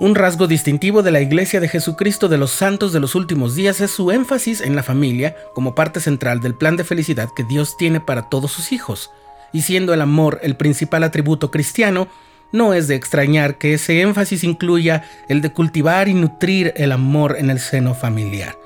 [0.00, 3.80] Un rasgo distintivo de la Iglesia de Jesucristo de los Santos de los Últimos Días
[3.80, 7.76] es su énfasis en la familia como parte central del plan de felicidad que Dios
[7.76, 9.10] tiene para todos sus hijos.
[9.52, 12.06] Y siendo el amor el principal atributo cristiano,
[12.52, 17.34] no es de extrañar que ese énfasis incluya el de cultivar y nutrir el amor
[17.36, 18.56] en el seno familiar.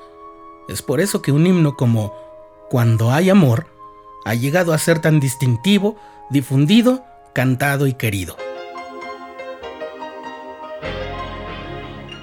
[0.69, 2.13] Es por eso que un himno como
[2.69, 3.65] Cuando hay amor
[4.23, 5.95] ha llegado a ser tan distintivo,
[6.29, 7.03] difundido,
[7.33, 8.42] cantado y querido.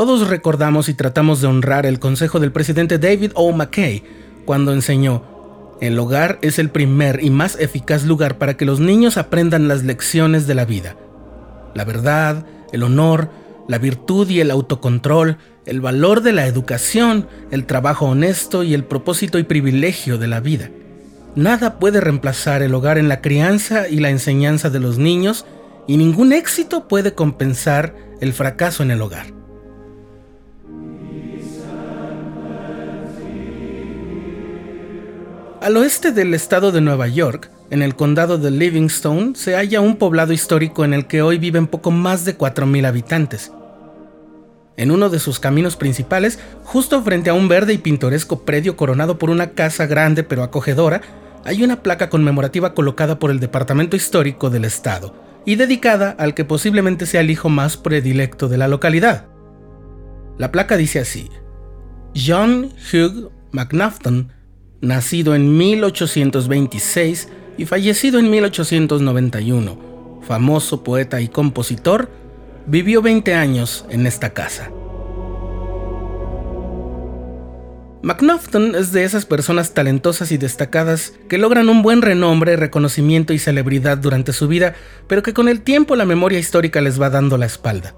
[0.00, 3.52] Todos recordamos y tratamos de honrar el consejo del presidente David O.
[3.52, 4.02] McKay
[4.46, 9.18] cuando enseñó, el hogar es el primer y más eficaz lugar para que los niños
[9.18, 10.96] aprendan las lecciones de la vida.
[11.74, 13.28] La verdad, el honor,
[13.68, 18.84] la virtud y el autocontrol, el valor de la educación, el trabajo honesto y el
[18.84, 20.70] propósito y privilegio de la vida.
[21.34, 25.44] Nada puede reemplazar el hogar en la crianza y la enseñanza de los niños
[25.86, 29.39] y ningún éxito puede compensar el fracaso en el hogar.
[35.60, 39.96] Al oeste del estado de Nueva York, en el condado de Livingstone, se halla un
[39.96, 43.52] poblado histórico en el que hoy viven poco más de 4.000 habitantes.
[44.78, 49.18] En uno de sus caminos principales, justo frente a un verde y pintoresco predio coronado
[49.18, 51.02] por una casa grande pero acogedora,
[51.44, 56.46] hay una placa conmemorativa colocada por el Departamento Histórico del Estado y dedicada al que
[56.46, 59.26] posiblemente sea el hijo más predilecto de la localidad.
[60.38, 61.28] La placa dice así:
[62.16, 64.39] John Hugh McNaughton
[64.80, 72.10] nacido en 1826 y fallecido en 1891, famoso poeta y compositor,
[72.66, 74.70] vivió 20 años en esta casa.
[78.02, 83.38] McNaughton es de esas personas talentosas y destacadas que logran un buen renombre, reconocimiento y
[83.38, 84.74] celebridad durante su vida,
[85.06, 87.94] pero que con el tiempo la memoria histórica les va dando la espalda.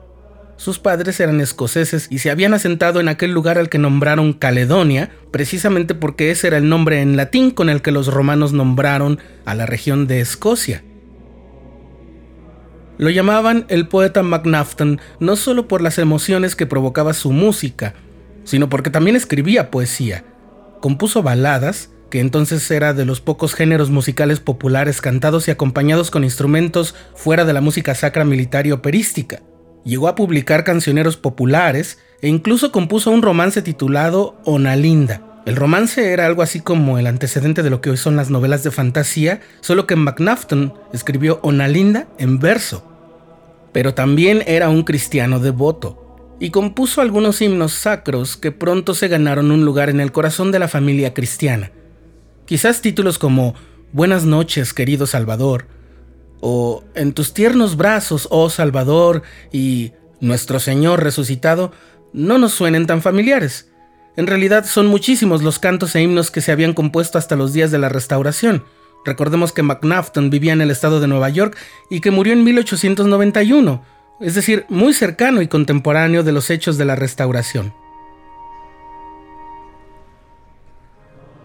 [0.62, 5.10] Sus padres eran escoceses y se habían asentado en aquel lugar al que nombraron Caledonia,
[5.32, 9.56] precisamente porque ese era el nombre en latín con el que los romanos nombraron a
[9.56, 10.84] la región de Escocia.
[12.96, 17.94] Lo llamaban el poeta MacNaughton no solo por las emociones que provocaba su música,
[18.44, 20.22] sino porque también escribía poesía.
[20.80, 26.22] Compuso baladas, que entonces era de los pocos géneros musicales populares cantados y acompañados con
[26.22, 29.40] instrumentos fuera de la música sacra militar y operística.
[29.84, 35.22] Llegó a publicar cancioneros populares e incluso compuso un romance titulado Onalinda.
[35.44, 38.62] El romance era algo así como el antecedente de lo que hoy son las novelas
[38.62, 42.88] de fantasía, solo que McNaughton escribió Onalinda en verso.
[43.72, 49.50] Pero también era un cristiano devoto y compuso algunos himnos sacros que pronto se ganaron
[49.50, 51.72] un lugar en el corazón de la familia cristiana.
[52.46, 53.54] Quizás títulos como
[53.92, 55.66] Buenas noches, querido Salvador,
[56.42, 59.22] o En tus tiernos brazos, oh Salvador,
[59.52, 61.72] y Nuestro Señor resucitado,
[62.12, 63.70] no nos suenen tan familiares.
[64.16, 67.70] En realidad son muchísimos los cantos e himnos que se habían compuesto hasta los días
[67.70, 68.64] de la restauración.
[69.04, 71.56] Recordemos que McNaughton vivía en el estado de Nueva York
[71.88, 73.82] y que murió en 1891,
[74.20, 77.72] es decir, muy cercano y contemporáneo de los hechos de la restauración.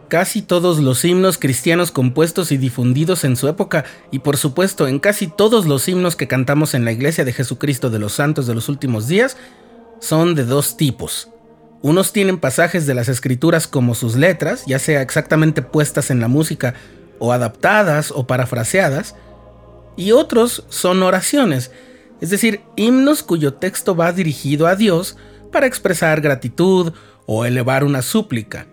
[0.08, 5.00] Casi todos los himnos cristianos compuestos y difundidos en su época, y por supuesto en
[5.00, 8.56] casi todos los himnos que cantamos en la Iglesia de Jesucristo de los Santos de
[8.56, 9.38] los Últimos Días,
[10.00, 11.30] son de dos tipos.
[11.82, 16.28] Unos tienen pasajes de las escrituras como sus letras, ya sea exactamente puestas en la
[16.28, 16.74] música
[17.20, 19.16] o adaptadas o parafraseadas,
[19.96, 21.72] y otros son oraciones,
[22.22, 25.18] es decir, himnos cuyo texto va dirigido a Dios
[25.52, 26.94] para expresar gratitud
[27.26, 28.68] o elevar una súplica.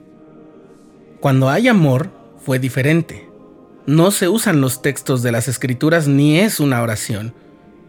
[1.25, 2.11] Cuando hay amor,
[2.45, 3.27] fue diferente.
[3.87, 7.33] No se usan los textos de las escrituras ni es una oración.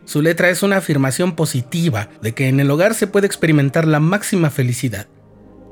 [0.05, 3.99] Su letra es una afirmación positiva de que en el hogar se puede experimentar la
[3.99, 5.07] máxima felicidad.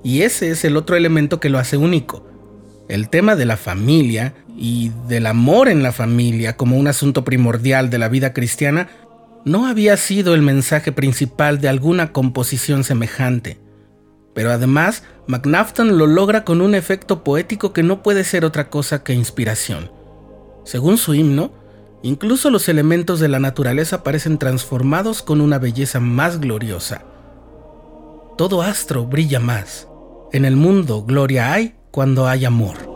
[0.03, 2.27] Y ese es el otro elemento que lo hace único.
[2.89, 7.89] El tema de la familia y del amor en la familia como un asunto primordial
[7.89, 8.89] de la vida cristiana
[9.45, 13.57] no había sido el mensaje principal de alguna composición semejante.
[14.33, 19.03] Pero además, McNaughton lo logra con un efecto poético que no puede ser otra cosa
[19.03, 19.91] que inspiración.
[20.65, 21.51] Según su himno,
[22.03, 27.01] Incluso los elementos de la naturaleza parecen transformados con una belleza más gloriosa.
[28.37, 29.87] Todo astro brilla más.
[30.33, 32.92] En el mundo gloria hay cuando hay amor.